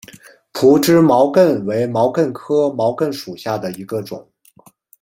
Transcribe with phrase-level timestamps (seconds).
[0.51, 4.27] 匍枝毛茛为毛茛科毛茛属下的一个种。